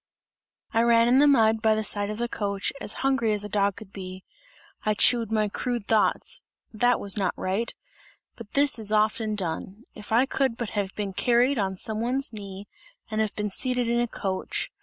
I 0.73 0.81
ran 0.81 1.07
in 1.07 1.19
the 1.19 1.27
mud, 1.27 1.61
by 1.61 1.75
the 1.75 1.83
side 1.83 2.09
of 2.09 2.17
the 2.17 2.27
coach, 2.27 2.73
as 2.81 2.93
hungry 3.05 3.33
as 3.33 3.45
a 3.45 3.49
dog 3.49 3.75
could 3.75 3.93
be; 3.93 4.23
I 4.83 4.95
chewed 4.95 5.31
my 5.31 5.47
crude 5.47 5.85
thoughts, 5.87 6.41
that 6.73 6.99
was 6.99 7.17
not 7.17 7.35
right 7.37 7.71
but 8.35 8.53
this 8.53 8.79
is 8.79 8.91
often 8.91 9.35
done! 9.35 9.83
If 9.93 10.11
I 10.11 10.25
could 10.25 10.57
but 10.57 10.71
have 10.71 10.95
been 10.95 11.13
carried 11.13 11.59
on 11.59 11.77
some 11.77 12.01
one's 12.01 12.33
knee 12.33 12.67
and 13.11 13.21
have 13.21 13.35
been 13.35 13.51
seated 13.51 13.87
in 13.87 13.99
a 13.99 14.07
coach! 14.07 14.71